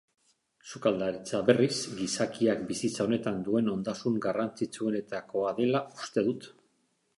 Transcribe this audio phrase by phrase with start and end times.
[0.69, 6.53] Sukaldaritza, berriz, gizakiak bizitza honetan duen ondasun garrantzitsuenetakoa dela uste dut.